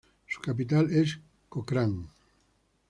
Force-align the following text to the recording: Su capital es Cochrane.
Su 0.25 0.41
capital 0.41 0.89
es 0.91 1.19
Cochrane. 1.47 2.07